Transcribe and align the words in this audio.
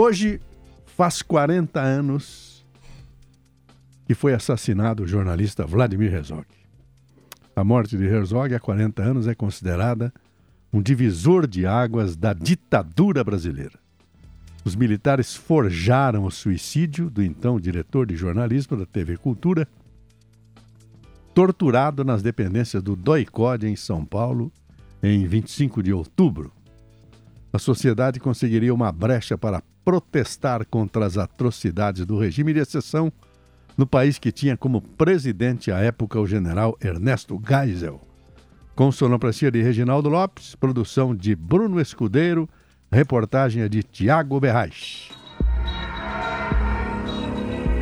Hoje 0.00 0.40
faz 0.86 1.22
40 1.22 1.80
anos 1.80 2.64
que 4.06 4.14
foi 4.14 4.32
assassinado 4.32 5.02
o 5.02 5.08
jornalista 5.08 5.66
Vladimir 5.66 6.14
Herzog. 6.14 6.46
A 7.56 7.64
morte 7.64 7.96
de 7.96 8.04
Herzog 8.04 8.54
há 8.54 8.60
40 8.60 9.02
anos 9.02 9.26
é 9.26 9.34
considerada 9.34 10.14
um 10.72 10.80
divisor 10.80 11.48
de 11.48 11.66
águas 11.66 12.14
da 12.14 12.32
ditadura 12.32 13.24
brasileira. 13.24 13.76
Os 14.64 14.76
militares 14.76 15.34
forjaram 15.34 16.26
o 16.26 16.30
suicídio 16.30 17.10
do 17.10 17.20
então 17.20 17.58
diretor 17.58 18.06
de 18.06 18.14
jornalismo 18.14 18.76
da 18.76 18.86
TV 18.86 19.16
Cultura, 19.16 19.66
torturado 21.34 22.04
nas 22.04 22.22
dependências 22.22 22.84
do 22.84 22.94
DOICOD 22.94 23.66
em 23.66 23.74
São 23.74 24.04
Paulo 24.04 24.52
em 25.02 25.26
25 25.26 25.82
de 25.82 25.92
outubro. 25.92 26.52
A 27.52 27.58
sociedade 27.58 28.20
conseguiria 28.20 28.74
uma 28.74 28.92
brecha 28.92 29.38
para 29.38 29.62
protestar 29.84 30.66
contra 30.66 31.06
as 31.06 31.16
atrocidades 31.16 32.04
do 32.04 32.18
regime 32.18 32.52
de 32.52 32.60
exceção 32.60 33.10
no 33.76 33.86
país 33.86 34.18
que 34.18 34.30
tinha 34.30 34.56
como 34.56 34.82
presidente 34.82 35.72
à 35.72 35.78
época 35.78 36.20
o 36.20 36.26
general 36.26 36.76
Ernesto 36.82 37.40
Geisel. 37.46 38.00
Com 38.74 38.92
sonoplastia 38.92 39.50
de 39.50 39.62
Reginaldo 39.62 40.08
Lopes, 40.08 40.54
produção 40.54 41.14
de 41.14 41.34
Bruno 41.34 41.80
Escudeiro, 41.80 42.48
reportagem 42.92 43.62
é 43.62 43.68
de 43.68 43.82
Tiago 43.82 44.38
Berrais. 44.38 45.08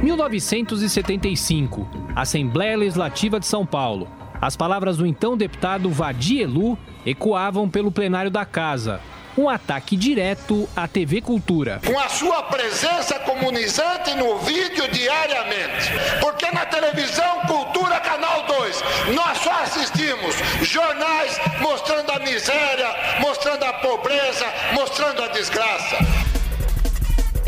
1975, 0.03 1.89
Assembleia 2.15 2.77
Legislativa 2.77 3.41
de 3.41 3.47
São 3.47 3.67
Paulo. 3.67 4.09
As 4.41 4.55
palavras 4.55 4.99
do 4.99 5.07
então 5.07 5.37
deputado 5.37 5.91
Vadielu 5.91 6.79
ecoavam 7.05 7.69
pelo 7.69 7.91
plenário 7.91 8.31
da 8.31 8.45
casa, 8.45 9.01
um 9.37 9.49
ataque 9.49 9.97
direto 9.97 10.69
à 10.75 10.89
TV 10.89 11.21
Cultura. 11.21 11.81
Com 11.85 11.99
a 11.99 12.09
sua 12.09 12.43
presença 12.45 13.19
comunizante 13.21 14.15
no 14.15 14.39
vídeo 14.39 14.89
diariamente. 14.89 15.91
Porque 16.21 16.51
na 16.53 16.65
televisão 16.67 17.41
Cultura 17.47 18.01
Canal 18.01 18.45
2 18.47 18.83
nós 19.15 19.39
só 19.39 19.53
assistimos 19.63 20.35
jornais 20.63 21.39
mostrando 21.61 22.11
a 22.13 22.19
miséria, 22.21 22.89
mostrando 23.21 23.65
a 23.65 23.73
pobreza, 23.75 24.47
mostrando 24.73 25.23
a 25.23 25.29
desgraça. 25.29 26.26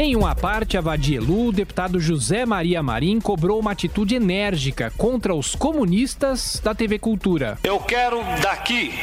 Em 0.00 0.14
uma 0.14 0.32
parte, 0.32 0.78
a 0.78 0.80
Vadielu, 0.80 1.48
o 1.48 1.52
deputado 1.52 1.98
José 1.98 2.46
Maria 2.46 2.80
Marim 2.80 3.20
cobrou 3.20 3.58
uma 3.58 3.72
atitude 3.72 4.14
enérgica 4.14 4.92
contra 4.96 5.34
os 5.34 5.56
comunistas 5.56 6.60
da 6.62 6.72
TV 6.72 7.00
Cultura. 7.00 7.58
Eu 7.64 7.80
quero 7.80 8.22
daqui, 8.40 8.94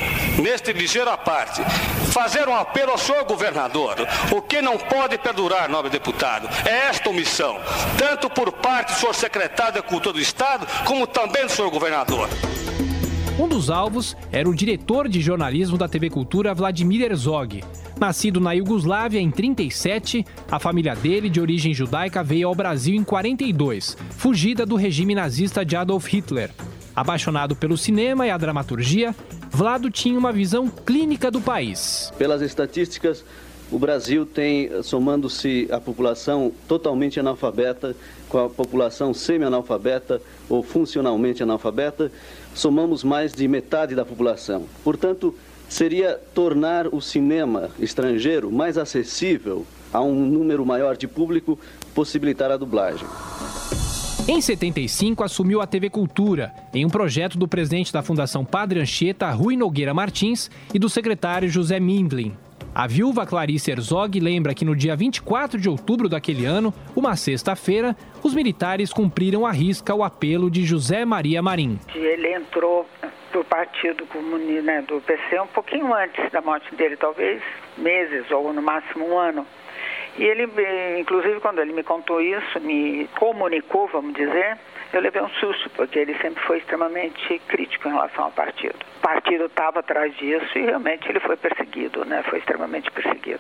neste 0.42 0.72
ligeiro 0.72 1.12
parte, 1.18 1.62
fazer 2.14 2.48
um 2.48 2.56
apelo 2.56 2.92
ao 2.92 2.98
senhor 2.98 3.26
governador. 3.26 3.96
O 4.32 4.42
que 4.42 4.62
não 4.62 4.78
pode 4.78 5.18
perdurar, 5.18 5.68
nobre 5.68 5.92
deputado, 5.92 6.48
é 6.66 6.88
esta 6.88 7.10
omissão, 7.10 7.58
tanto 7.98 8.30
por 8.30 8.54
parte 8.54 8.94
do 8.94 8.98
senhor 8.98 9.14
secretário 9.14 9.74
da 9.74 9.82
Cultura 9.82 10.14
do 10.14 10.22
Estado, 10.22 10.66
como 10.86 11.06
também 11.06 11.46
do 11.46 11.52
senhor 11.52 11.70
governador. 11.72 12.30
Um 13.38 13.50
dos 13.50 13.70
alvos 13.70 14.16
era 14.32 14.50
o 14.50 14.56
diretor 14.56 15.10
de 15.10 15.20
jornalismo 15.20 15.78
da 15.78 15.90
TV 15.90 16.10
Cultura, 16.10 16.54
Vladimir 16.54 17.02
Herzog. 17.02 17.62
Nascido 18.00 18.40
na 18.40 18.54
Iugoslávia 18.54 19.20
em 19.20 19.30
37, 19.30 20.26
a 20.50 20.58
família 20.58 20.96
dele, 20.96 21.30
de 21.30 21.42
origem 21.42 21.74
judaica, 21.74 22.24
veio 22.24 22.48
ao 22.48 22.56
Brasil 22.56 22.96
em 22.96 23.04
42, 23.04 23.98
fugida 24.12 24.66
do 24.66 24.78
regime 24.78 25.14
nazista 25.14 25.66
de 25.66 25.76
Adolf 25.76 26.08
Hitler. 26.08 26.50
Apaixonado 26.96 27.58
pelo 27.58 27.78
cinema 27.78 28.26
e 28.26 28.30
a 28.30 28.38
dramaturgia, 28.38 29.14
Vlado 29.52 29.92
tinha 29.92 30.18
uma 30.18 30.32
visão 30.32 30.70
clínica 30.70 31.30
do 31.30 31.42
país. 31.42 32.14
Pelas 32.18 32.42
estatísticas, 32.42 33.26
o 33.72 33.80
Brasil 33.80 34.26
tem, 34.26 34.70
somando-se 34.84 35.68
a 35.72 35.80
população 35.80 36.52
totalmente 36.68 37.20
analfabeta 37.20 37.96
com 38.30 38.38
a 38.38 38.50
população 38.50 39.14
semi-analfabeta 39.14 40.22
ou 40.48 40.62
funcionalmente 40.62 41.42
analfabeta, 41.42 42.12
somamos 42.54 43.04
mais 43.04 43.34
de 43.34 43.48
metade 43.48 43.96
da 43.96 44.06
população. 44.06 44.66
Portanto, 44.84 45.34
seria 45.68 46.20
tornar 46.34 46.88
o 46.88 47.02
cinema 47.02 47.70
estrangeiro 47.80 48.52
mais 48.52 48.78
acessível 48.78 49.66
a 49.92 50.02
um 50.02 50.26
número 50.26 50.66
maior 50.66 50.96
de 50.96 51.08
público, 51.08 51.58
possibilitar 51.94 52.52
a 52.52 52.58
dublagem. 52.58 53.08
Em 54.28 54.42
75, 54.42 55.24
assumiu 55.24 55.62
a 55.62 55.68
TV 55.68 55.90
Cultura, 55.90 56.52
em 56.74 56.84
um 56.84 56.90
projeto 56.90 57.38
do 57.38 57.48
presidente 57.48 57.94
da 57.94 58.02
Fundação 58.02 58.44
Padre 58.44 58.80
Anchieta, 58.80 59.30
Rui 59.30 59.56
Nogueira 59.56 59.94
Martins, 59.94 60.50
e 60.74 60.80
do 60.80 60.90
secretário 60.90 61.48
José 61.48 61.80
Mindlin. 61.80 62.34
A 62.78 62.88
viúva 62.88 63.26
Clarice 63.26 63.72
Herzog 63.72 64.20
lembra 64.20 64.54
que 64.54 64.66
no 64.66 64.76
dia 64.76 64.98
24 64.98 65.58
de 65.58 65.70
outubro 65.70 66.10
daquele 66.10 66.46
ano, 66.46 66.74
uma 66.94 67.16
sexta-feira, 67.16 67.96
os 68.22 68.36
militares 68.36 68.92
cumpriram 68.92 69.46
à 69.46 69.52
risca 69.54 69.96
o 69.96 70.04
apelo 70.04 70.52
de 70.52 70.66
José 70.66 71.06
Maria 71.06 71.42
Marim. 71.42 71.80
Ele 71.96 72.34
entrou 72.34 72.86
do 73.32 73.46
Partido 73.46 74.06
Comunista, 74.08 74.62
né, 74.62 74.82
do 74.82 75.00
PC, 75.00 75.40
um 75.40 75.48
pouquinho 75.48 75.94
antes 75.94 76.30
da 76.34 76.42
morte 76.42 76.76
dele, 76.76 76.98
talvez 76.98 77.42
meses 77.78 78.30
ou 78.30 78.52
no 78.52 78.62
máximo 78.62 79.08
um 79.08 79.18
ano. 79.18 79.48
E 80.18 80.24
ele, 80.26 80.46
inclusive, 81.00 81.40
quando 81.40 81.60
ele 81.60 81.72
me 81.72 81.82
contou 81.82 82.20
isso, 82.20 82.60
me 82.60 83.08
comunicou, 83.18 83.88
vamos 83.88 84.14
dizer, 84.16 84.58
eu 84.94 85.02
levei 85.02 85.22
um 85.22 85.30
susto, 85.30 85.70
porque 85.72 86.00
ele 86.00 86.16
sempre 86.20 86.42
foi 86.44 86.60
extremamente 86.60 87.40
crítico 87.48 87.88
em 87.88 87.92
relação 87.92 88.26
ao 88.26 88.32
partido. 88.32 88.76
O 88.98 89.02
partido 89.02 89.46
estava 89.46 89.80
atrás 89.80 90.16
disso 90.18 90.58
e 90.58 90.62
realmente 90.62 91.08
ele 91.10 91.20
foi 91.20 91.36
perseguido, 91.38 92.06
né? 92.06 92.24
Foi 92.24 92.40
extremamente 92.40 92.90
perseguido. 92.92 93.40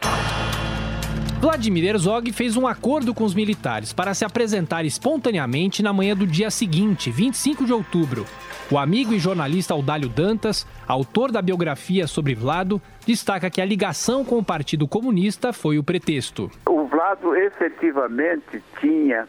Vladimir 1.40 1.86
Herzog 1.86 2.32
fez 2.32 2.58
um 2.58 2.66
acordo 2.66 3.14
com 3.14 3.24
os 3.24 3.36
militares 3.36 3.94
para 3.94 4.16
se 4.16 4.26
apresentar 4.26 4.84
espontaneamente 4.84 5.84
na 5.84 5.94
manhã 5.94 6.16
do 6.16 6.26
dia 6.26 6.50
seguinte, 6.50 7.12
25 7.12 7.66
de 7.66 7.72
outubro. 7.72 8.26
O 8.72 8.80
amigo 8.80 9.14
e 9.14 9.20
jornalista 9.20 9.74
Audálio 9.74 10.10
Dantas, 10.10 10.66
autor 10.88 11.32
da 11.32 11.44
biografia 11.44 12.08
sobre 12.08 12.34
Vlado, 12.34 12.82
destaca 13.06 13.48
que 13.52 13.62
a 13.62 13.66
ligação 13.66 14.26
com 14.26 14.40
o 14.40 14.44
Partido 14.44 14.88
Comunista 14.88 15.54
foi 15.54 15.78
o 15.78 15.84
pretexto. 15.84 16.50
O 16.66 16.86
Vlado 16.88 17.36
efetivamente 17.36 18.64
tinha 18.80 19.28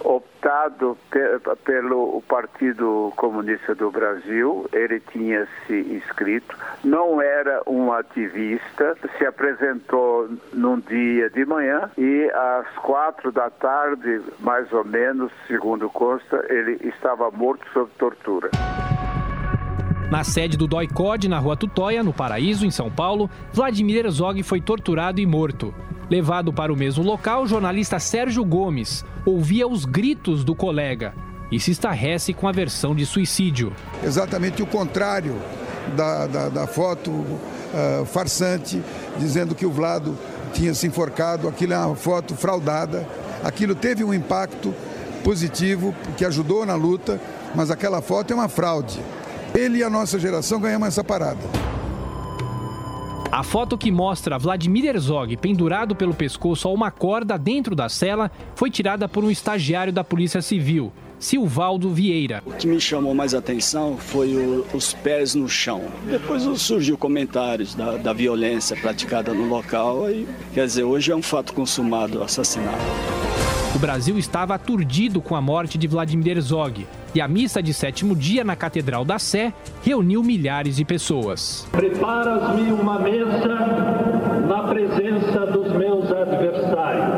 optado 0.00 0.96
pelo 1.64 2.22
Partido 2.28 3.12
Comunista 3.16 3.74
do 3.74 3.90
Brasil, 3.90 4.68
ele 4.72 5.00
tinha 5.00 5.46
se 5.66 5.74
inscrito, 5.74 6.56
não 6.84 7.20
era 7.20 7.62
um 7.66 7.92
ativista, 7.92 8.96
se 9.18 9.26
apresentou 9.26 10.28
num 10.52 10.78
dia 10.80 11.30
de 11.30 11.44
manhã 11.44 11.90
e 11.96 12.30
às 12.30 12.68
quatro 12.76 13.32
da 13.32 13.50
tarde, 13.50 14.20
mais 14.40 14.72
ou 14.72 14.84
menos, 14.84 15.32
segundo 15.46 15.88
consta, 15.90 16.44
ele 16.48 16.78
estava 16.88 17.30
morto 17.30 17.66
sob 17.72 17.90
tortura. 17.98 18.50
Na 20.10 20.22
sede 20.22 20.56
do 20.56 20.68
DOI-COD, 20.68 21.28
na 21.28 21.38
rua 21.38 21.56
Tutóia, 21.56 22.02
no 22.02 22.12
Paraíso, 22.12 22.64
em 22.64 22.70
São 22.70 22.88
Paulo, 22.88 23.28
Vladimir 23.52 24.06
Herzog 24.06 24.40
foi 24.44 24.60
torturado 24.60 25.20
e 25.20 25.26
morto. 25.26 25.74
Levado 26.08 26.52
para 26.52 26.72
o 26.72 26.76
mesmo 26.76 27.02
local, 27.02 27.42
o 27.42 27.46
jornalista 27.48 27.98
Sérgio 27.98 28.44
Gomes 28.44 29.04
ouvia 29.26 29.66
os 29.66 29.84
gritos 29.84 30.44
do 30.44 30.54
colega 30.54 31.12
e 31.50 31.58
se 31.58 31.72
estarrece 31.72 32.32
com 32.32 32.48
a 32.48 32.52
versão 32.52 32.94
de 32.94 33.04
suicídio. 33.04 33.72
Exatamente 34.02 34.62
o 34.62 34.66
contrário 34.66 35.36
da, 35.96 36.26
da, 36.26 36.48
da 36.48 36.66
foto 36.66 37.10
uh, 37.10 38.04
farsante, 38.06 38.80
dizendo 39.18 39.54
que 39.54 39.66
o 39.66 39.70
Vlado 39.70 40.16
tinha 40.52 40.72
se 40.74 40.86
enforcado. 40.86 41.48
Aquilo 41.48 41.72
é 41.72 41.78
uma 41.78 41.96
foto 41.96 42.34
fraudada. 42.34 43.06
Aquilo 43.44 43.74
teve 43.74 44.02
um 44.02 44.14
impacto 44.14 44.72
positivo 45.22 45.94
que 46.16 46.24
ajudou 46.24 46.64
na 46.64 46.74
luta, 46.74 47.20
mas 47.54 47.70
aquela 47.70 48.00
foto 48.00 48.32
é 48.32 48.34
uma 48.34 48.48
fraude. 48.48 49.00
Ele 49.54 49.78
e 49.78 49.82
a 49.82 49.90
nossa 49.90 50.18
geração 50.18 50.60
ganhamos 50.60 50.88
essa 50.88 51.02
parada. 51.02 51.40
A 53.36 53.42
foto 53.42 53.76
que 53.76 53.92
mostra 53.92 54.38
Vladimir 54.38 54.86
Herzog 54.86 55.36
pendurado 55.36 55.94
pelo 55.94 56.14
pescoço 56.14 56.66
a 56.68 56.72
uma 56.72 56.90
corda 56.90 57.36
dentro 57.36 57.76
da 57.76 57.86
cela 57.86 58.30
foi 58.54 58.70
tirada 58.70 59.06
por 59.06 59.22
um 59.22 59.30
estagiário 59.30 59.92
da 59.92 60.02
Polícia 60.02 60.40
Civil, 60.40 60.90
Silvaldo 61.18 61.90
Vieira. 61.90 62.42
O 62.46 62.52
que 62.52 62.66
me 62.66 62.80
chamou 62.80 63.14
mais 63.14 63.34
atenção 63.34 63.98
foi 63.98 64.34
o, 64.34 64.64
os 64.72 64.94
pés 64.94 65.34
no 65.34 65.50
chão. 65.50 65.82
Depois 66.10 66.44
surgiu 66.58 66.96
comentários 66.96 67.74
da, 67.74 67.98
da 67.98 68.14
violência 68.14 68.74
praticada 68.74 69.34
no 69.34 69.46
local. 69.46 70.10
E, 70.10 70.26
quer 70.54 70.64
dizer, 70.64 70.84
hoje 70.84 71.12
é 71.12 71.14
um 71.14 71.20
fato 71.20 71.52
consumado, 71.52 72.22
assassinato. 72.22 72.78
O 73.74 73.78
Brasil 73.78 74.16
estava 74.16 74.54
aturdido 74.54 75.20
com 75.20 75.36
a 75.36 75.42
morte 75.42 75.76
de 75.76 75.86
Vladimir 75.86 76.38
Herzog 76.38 76.86
e 77.16 77.20
a 77.20 77.26
missa 77.26 77.62
de 77.62 77.72
sétimo 77.72 78.14
dia 78.14 78.44
na 78.44 78.54
Catedral 78.54 79.02
da 79.02 79.18
Sé 79.18 79.50
reuniu 79.82 80.22
milhares 80.22 80.76
de 80.76 80.84
pessoas. 80.84 81.66
Preparas-me 81.72 82.70
uma 82.70 82.98
mesa 82.98 84.44
na 84.46 84.64
presença 84.64 85.46
dos 85.46 85.72
meus 85.72 86.12
adversários. 86.12 87.15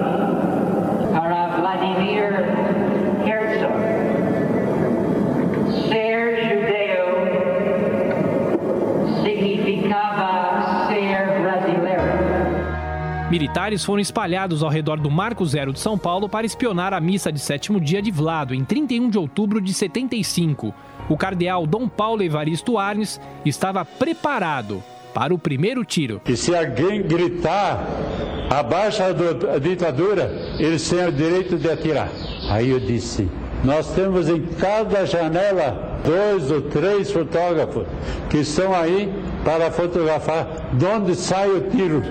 Militares 13.38 13.84
foram 13.84 14.00
espalhados 14.00 14.64
ao 14.64 14.68
redor 14.68 14.98
do 14.98 15.08
Marco 15.08 15.46
Zero 15.46 15.72
de 15.72 15.78
São 15.78 15.96
Paulo 15.96 16.28
para 16.28 16.44
espionar 16.44 16.92
a 16.92 17.00
missa 17.00 17.30
de 17.30 17.38
sétimo 17.38 17.80
dia 17.80 18.02
de 18.02 18.10
Vlado, 18.10 18.52
em 18.52 18.64
31 18.64 19.08
de 19.08 19.16
outubro 19.16 19.60
de 19.60 19.72
75. 19.72 20.74
O 21.08 21.16
cardeal 21.16 21.64
Dom 21.64 21.88
Paulo 21.88 22.20
Evaristo 22.20 22.76
Arnes 22.76 23.20
estava 23.46 23.84
preparado 23.84 24.82
para 25.14 25.32
o 25.32 25.38
primeiro 25.38 25.84
tiro. 25.84 26.20
E 26.26 26.36
se 26.36 26.52
alguém 26.52 27.00
gritar 27.00 27.86
abaixo 28.50 29.04
a 29.04 29.58
ditadura, 29.60 30.56
eles 30.58 30.90
têm 30.90 31.06
o 31.06 31.12
direito 31.12 31.56
de 31.56 31.70
atirar. 31.70 32.08
Aí 32.50 32.70
eu 32.70 32.80
disse: 32.80 33.30
nós 33.62 33.88
temos 33.94 34.28
em 34.28 34.46
cada 34.58 35.06
janela 35.06 36.00
dois 36.04 36.50
ou 36.50 36.62
três 36.62 37.12
fotógrafos 37.12 37.86
que 38.28 38.38
estão 38.38 38.74
aí 38.74 39.12
para 39.44 39.70
fotografar 39.70 40.70
de 40.72 40.84
onde 40.84 41.14
sai 41.14 41.48
o 41.50 41.70
tiro. 41.70 42.02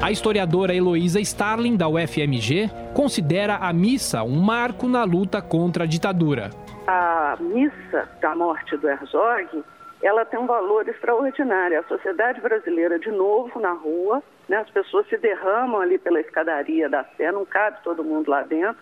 A 0.00 0.12
historiadora 0.12 0.72
Heloísa 0.72 1.18
Starling, 1.20 1.76
da 1.76 1.88
UFMG, 1.88 2.70
considera 2.94 3.56
a 3.56 3.72
missa 3.72 4.22
um 4.22 4.40
marco 4.40 4.86
na 4.86 5.02
luta 5.02 5.42
contra 5.42 5.82
a 5.82 5.86
ditadura. 5.86 6.50
A 6.86 7.36
missa 7.40 8.08
da 8.20 8.34
morte 8.34 8.76
do 8.76 8.88
Herzog 8.88 9.64
ela 10.00 10.24
tem 10.24 10.38
um 10.38 10.46
valor 10.46 10.88
extraordinário. 10.88 11.80
A 11.80 11.82
sociedade 11.82 12.40
brasileira, 12.40 12.96
de 13.00 13.10
novo, 13.10 13.58
na 13.58 13.72
rua, 13.72 14.22
né, 14.48 14.58
as 14.58 14.70
pessoas 14.70 15.08
se 15.08 15.18
derramam 15.18 15.80
ali 15.80 15.98
pela 15.98 16.20
escadaria 16.20 16.88
da 16.88 17.04
Sé, 17.16 17.32
não 17.32 17.44
cabe 17.44 17.78
todo 17.82 18.04
mundo 18.04 18.30
lá 18.30 18.42
dentro, 18.42 18.80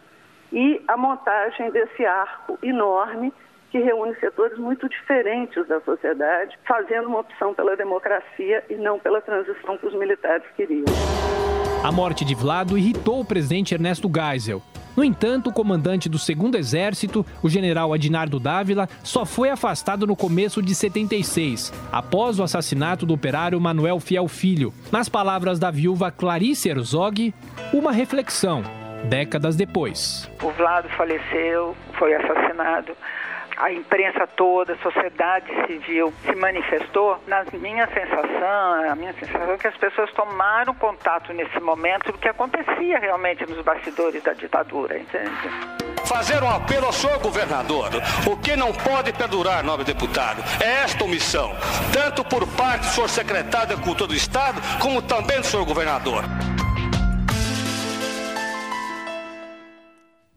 e 0.52 0.82
a 0.86 0.98
montagem 0.98 1.70
desse 1.70 2.04
arco 2.04 2.58
enorme 2.62 3.32
que 3.70 3.78
reúne 3.78 4.14
setores 4.20 4.58
muito 4.58 4.88
diferentes 4.88 5.66
da 5.66 5.80
sociedade, 5.80 6.58
fazendo 6.66 7.08
uma 7.08 7.20
opção 7.20 7.54
pela 7.54 7.76
democracia 7.76 8.64
e 8.70 8.74
não 8.74 8.98
pela 8.98 9.20
transição 9.20 9.76
que 9.78 9.86
os 9.86 9.94
militares 9.94 10.44
queriam. 10.56 10.84
A 11.84 11.92
morte 11.92 12.24
de 12.24 12.34
Vlado 12.34 12.76
irritou 12.76 13.20
o 13.20 13.24
presidente 13.24 13.74
Ernesto 13.74 14.10
Geisel. 14.12 14.62
No 14.96 15.04
entanto, 15.04 15.50
o 15.50 15.52
comandante 15.52 16.08
do 16.08 16.18
segundo 16.18 16.56
exército, 16.56 17.24
o 17.42 17.50
general 17.50 17.92
Adinardo 17.92 18.40
Dávila, 18.40 18.88
só 19.04 19.26
foi 19.26 19.50
afastado 19.50 20.06
no 20.06 20.16
começo 20.16 20.62
de 20.62 20.74
76, 20.74 21.70
após 21.92 22.40
o 22.40 22.42
assassinato 22.42 23.04
do 23.04 23.12
operário 23.12 23.60
Manuel 23.60 24.00
Fiel 24.00 24.26
Filho. 24.26 24.72
Nas 24.90 25.06
palavras 25.06 25.58
da 25.58 25.70
viúva 25.70 26.10
Clarice 26.10 26.70
Herzog, 26.70 27.34
uma 27.74 27.92
reflexão, 27.92 28.62
décadas 29.04 29.54
depois. 29.54 30.30
O 30.42 30.50
Vlado 30.52 30.88
faleceu, 30.96 31.76
foi 31.98 32.14
assassinado 32.14 32.96
a 33.56 33.72
imprensa 33.72 34.26
toda, 34.26 34.74
a 34.74 34.78
sociedade 34.78 35.46
civil 35.66 36.12
se 36.24 36.34
manifestou, 36.34 37.18
na 37.26 37.44
minha 37.54 37.86
sensação, 37.88 38.90
a 38.90 38.94
minha 38.94 39.12
sensação 39.14 39.52
é 39.52 39.58
que 39.58 39.66
as 39.66 39.76
pessoas 39.76 40.12
tomaram 40.12 40.74
contato 40.74 41.32
nesse 41.32 41.58
momento 41.60 42.12
do 42.12 42.18
que 42.18 42.28
acontecia 42.28 42.98
realmente 42.98 43.46
nos 43.46 43.64
bastidores 43.64 44.22
da 44.22 44.34
ditadura, 44.34 44.98
entende? 44.98 45.30
Fazer 46.04 46.42
um 46.42 46.50
apelo 46.50 46.86
ao 46.86 46.92
senhor 46.92 47.18
governador. 47.18 47.90
O 48.26 48.36
que 48.36 48.54
não 48.54 48.72
pode 48.72 49.12
perdurar, 49.12 49.64
nobre 49.64 49.84
deputado, 49.84 50.42
é 50.62 50.84
esta 50.84 51.02
omissão, 51.04 51.52
tanto 51.92 52.22
por 52.24 52.46
parte 52.48 52.82
do 52.82 52.86
senhor 52.86 53.08
secretário 53.08 53.76
da 53.76 53.82
Cultura 53.82 54.08
do 54.08 54.14
Estado, 54.14 54.60
como 54.80 55.02
também 55.02 55.40
do 55.40 55.46
senhor 55.46 55.64
governador. 55.64 56.22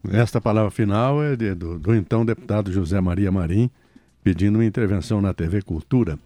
Esta 0.08 0.40
palavra 0.40 0.70
final 0.70 1.22
é 1.22 1.36
de, 1.36 1.54
do, 1.54 1.78
do, 1.78 1.94
então 1.94 2.24
deputado 2.24 2.72
José 2.72 3.00
Maria 3.00 3.30
Marim, 3.30 3.70
pedindo 4.24 4.56
uma 4.56 4.64
intervenção 4.64 5.20
na 5.20 5.34
TV 5.34 5.60
Cultura. 5.60 6.18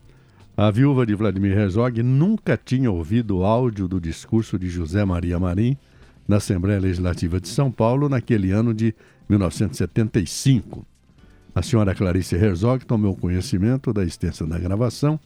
A 0.56 0.70
viúva 0.70 1.04
de 1.04 1.14
Vladimir 1.14 1.58
Herzog 1.58 2.00
nunca 2.00 2.56
tinha 2.56 2.90
ouvido 2.90 3.38
o 3.38 3.44
áudio 3.44 3.88
do 3.88 4.00
discurso 4.00 4.56
de 4.56 4.68
José 4.68 5.04
Maria 5.04 5.40
Marim 5.40 5.76
na 6.28 6.36
Assembleia 6.36 6.78
Legislativa 6.78 7.40
de 7.40 7.48
São 7.48 7.72
Paulo 7.72 8.08
naquele 8.08 8.52
ano 8.52 8.72
de 8.72 8.94
1975. 9.28 10.86
A 11.52 11.60
senhora 11.60 11.94
Clarice 11.94 12.36
Herzog 12.36 12.84
tomou 12.86 13.16
conhecimento 13.16 13.92
da 13.92 14.04
extensão 14.04 14.48
da 14.48 14.58
gravação 14.58 15.18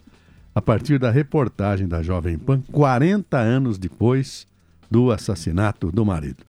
a 0.55 0.63
partir 0.63 0.99
da 0.99 1.11
reportagem 1.11 1.87
da 1.87 2.03
Jovem 2.03 2.39
Pan 2.39 2.63
40 2.73 3.37
anos 3.39 3.79
depois 3.79 4.47
do 4.91 5.11
assassinato 5.11 5.93
do 5.93 6.05
marido. 6.05 6.45